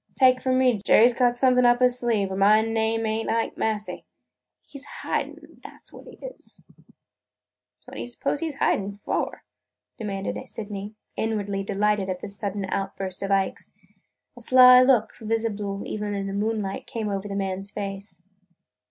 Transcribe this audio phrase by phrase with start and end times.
[0.15, 3.29] Take it from me, Jerry 's got something up his sleeve, or my name ain't
[3.29, 4.03] Ike Massey!
[4.65, 6.95] He 's hidin'– that 's what he is!" "But
[7.85, 9.43] what do you suppose he 's hiding for?"
[9.99, 13.75] demanded Sydney, inwardly delighted at this sudden outburst of Ike's.
[14.35, 18.23] A sly look, visible even in the moonlight, came over the man's face.